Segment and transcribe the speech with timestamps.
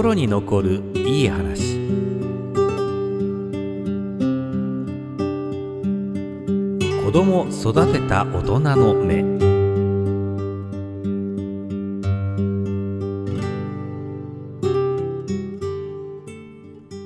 [0.00, 1.78] 心に残るいい話。
[7.04, 9.20] 子供育てた大人の目。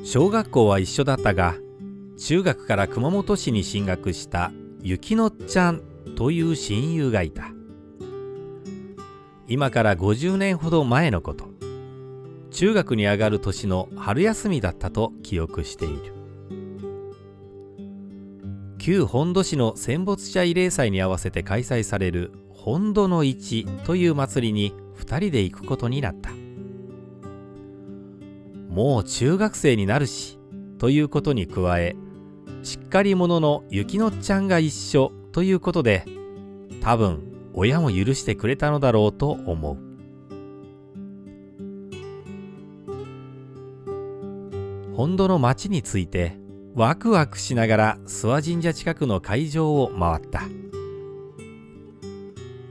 [0.04, 1.56] 小学校は一緒だったが
[2.16, 5.82] 中学から熊本市に進学した雪乃ちゃん
[6.16, 7.50] という親友がいた。
[9.48, 11.53] 今から50年ほど前のこと。
[12.54, 16.14] 中学に上がる年の春休みだったと記憶している。
[18.78, 26.30] 旧本土市の戦没者慰霊祭に合わせて開催される本土の市という祭りに2人で行くことになった。
[28.68, 30.38] もう中学生になるし
[30.78, 31.96] ということに加え
[32.62, 36.04] しっかり者の雪乃ちゃんが一緒ということで
[36.80, 39.93] 多分親も許してくれたのだろうと思う。
[45.04, 46.38] 本土の町について
[46.74, 50.44] ワクワクしながら諏訪神社近くの会場を回った。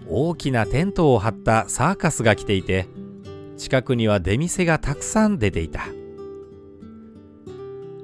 [0.09, 2.87] 大きなテントを張ったサーカスが来ていて
[3.55, 5.85] 近くには出店がたくさん出ていた。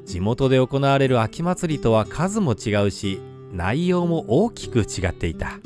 [0.06, 3.20] 地元で行われる秋祭りとは数も違うし
[3.52, 5.60] 内容も大きく違っていた。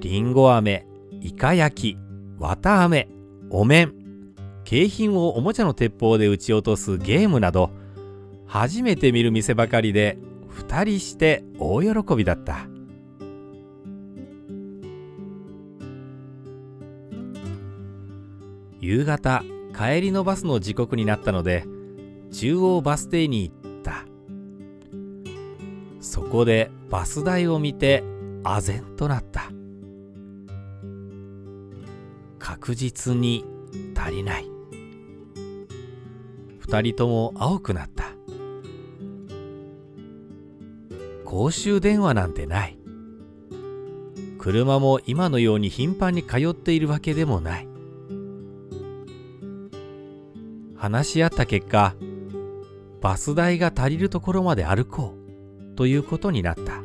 [0.00, 0.86] りんご飴
[1.22, 1.98] イカ焼き
[2.38, 3.08] 綿飴
[3.48, 3.94] お面
[4.70, 7.72] 景品をおもちゃの鉄砲で撃ち落とすゲームなど
[8.46, 10.16] 初めて見る店ばかりで
[10.60, 12.68] 2人して大喜びだった。
[18.80, 19.42] 夕方
[19.76, 21.64] 帰りのバスの時刻になったので
[22.30, 24.04] 中央バス停に行った。
[26.00, 28.04] そこでバス代を見て
[28.44, 29.50] 唖然となった。
[32.38, 33.44] 確実に
[33.96, 34.49] 足りない。
[36.70, 38.04] 二人とも青くなった。
[41.24, 42.78] 公衆電話なんてない。
[44.38, 47.68] 車も今のように頻繁に通っているわけでもない。
[50.76, 51.96] 話し合った結果
[53.00, 55.16] バス代が足りるところまで歩こ
[55.72, 56.84] うということになった。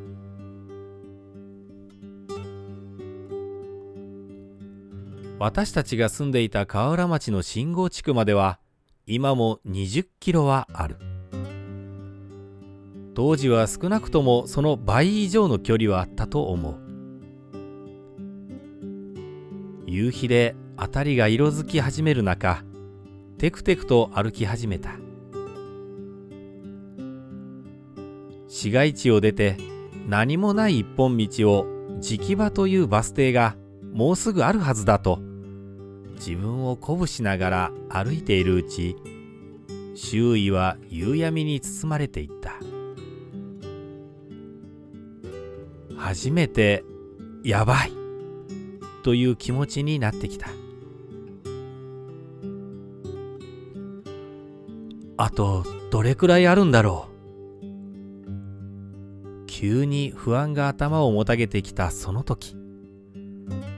[5.38, 8.58] 私たちが住んでいた河浦町の信号地区までは
[9.08, 10.98] 今も20キロはある。
[13.14, 16.76] 当時は少なくともその倍以上の距離はあったと思う。
[19.86, 22.64] 夕日で辺りが色づき始める中
[23.38, 24.96] テクテクと歩き始めた。
[28.48, 29.58] 市街地を出て
[30.08, 31.66] 何もない一本道を
[32.02, 33.56] 直場というバス停が
[33.94, 35.20] もうすぐあるはずだと
[36.16, 38.96] 自分を鼓舞しながら歩いているうち
[39.96, 42.60] 周囲は夕闇に包まれていった。
[45.98, 46.84] 初めて
[47.44, 47.92] やばい
[49.04, 50.50] という気持ちになってきた。
[55.18, 57.16] あとどれくらいあるんだろう。
[59.48, 62.58] 急に不安が頭をもたげてきたその時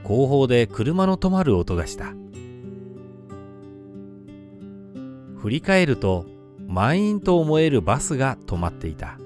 [0.02, 2.14] 後方で車の止まる音がした。
[5.38, 6.26] 振り返ると
[6.66, 9.18] 満員と思えるバスが止まっていた。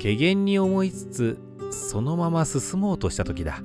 [0.00, 1.38] 怪げに思いつつ
[1.70, 3.62] そのまま進もうとした時だ。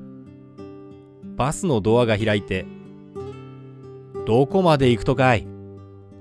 [1.36, 2.66] バスのドアが開いて
[4.26, 5.46] 「どこまで行くとかい?」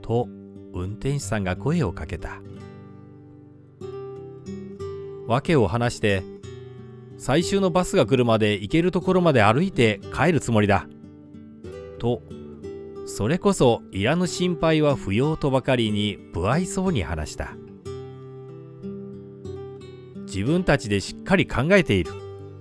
[0.03, 0.29] と
[0.73, 2.43] 運転手さんが声をかけた。
[5.29, 6.23] 訳を話して
[7.19, 10.89] 最終のバスが来るまで行けるところまで歩いて帰るつもりだ
[11.99, 12.23] と
[13.09, 17.57] それこそいらぬ心配は不要とばかりに不愛想に話した。
[20.27, 22.13] 自分たちでしっかり考えている。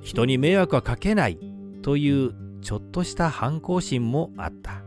[0.01, 1.37] 人に迷惑はかけない。
[1.81, 4.81] というちょっとした反抗心もあった。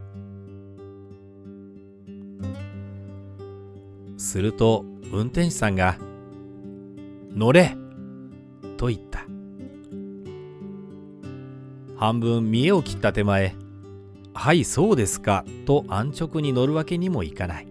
[4.16, 5.98] すると運転手さんが
[7.36, 7.76] 「乗れ!」
[8.78, 9.26] と言った。
[11.96, 13.54] 半分見栄を切った手前
[14.40, 17.66] はいそうですかと安直に乗るわけにもいかない。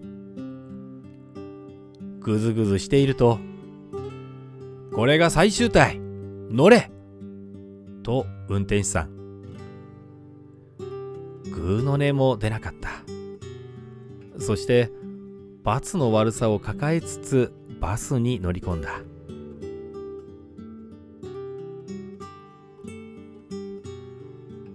[2.20, 3.40] ぐずぐずしていると
[4.94, 6.92] これが最終隊乗れ
[8.04, 9.10] と運転手さん。
[11.50, 12.90] ぐうの音も出なかった。
[14.40, 14.92] そして
[15.64, 19.02] 罰の悪さを抱えつつバスに乗り込んだ。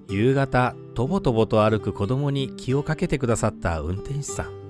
[0.09, 4.65] 夕方とぼとぼと歩く子供に気をかけてくださった運転手さん。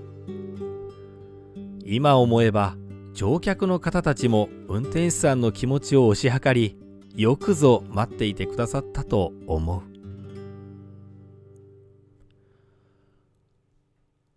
[1.85, 2.77] 今思えば
[3.13, 6.79] 乗客の方たちも運転手さんの気持ちを推し量り
[7.15, 9.83] よくぞ待っていてくださったと思う。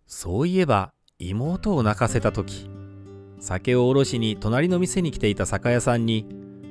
[0.06, 2.68] そういえば妹を泣かせた時
[3.40, 6.26] 酒をおろしに隣の店に来ていた酒屋さんに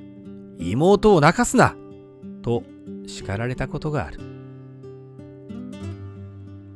[0.60, 1.76] 「妹を泣かすな!」
[2.44, 2.64] と
[3.08, 4.20] 叱られたことがある。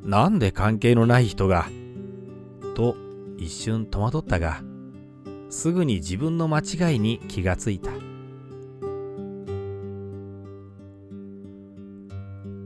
[0.03, 1.67] なんで関係のない人が
[2.75, 2.95] と
[3.37, 4.61] 一瞬戸惑ったが
[5.49, 7.91] すぐに自分の間違いに気がついた。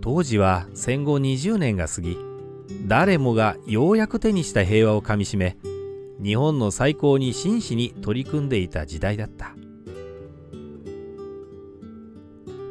[0.01, 2.15] 当時は戦後20年が過ぎ
[2.85, 5.57] 誰もがようやく手にした平和をかみしめ
[6.21, 9.55] 日本の最高に真摯に取り組んでいた時代だった。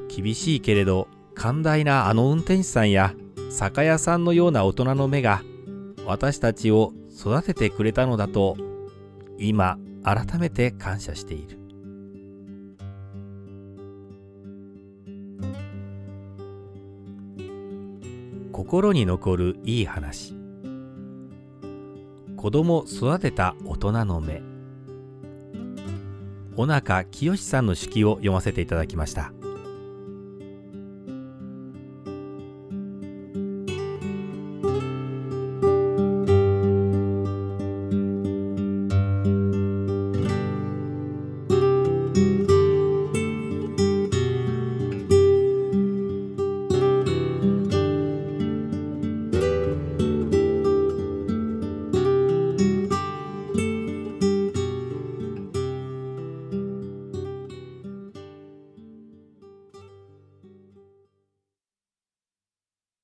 [0.09, 3.15] 厳しいけれど寛大なあの運転手さんや
[3.57, 5.43] 酒屋さんのような大人の目が
[6.07, 8.57] 私たちを育ててくれたのだと
[9.39, 11.61] 今改めて感謝している。
[18.51, 20.35] 心に残るいい話。
[22.37, 24.43] 子供育てた大人の目。
[26.57, 29.33] 小中清さんの手記を読ませていただきました。